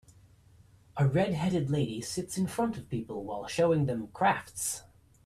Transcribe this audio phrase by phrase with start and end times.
[0.97, 4.81] A redheaded lady sits in front of people while showing them crafts.